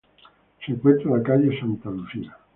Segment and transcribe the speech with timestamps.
[0.65, 2.35] Se encuentra en la calle Santa Lucía.